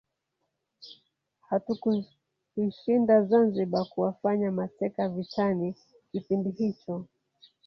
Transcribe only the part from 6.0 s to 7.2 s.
kipindi hicho